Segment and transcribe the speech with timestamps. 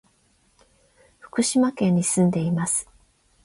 [1.19, 2.89] 福島県に住んでいます。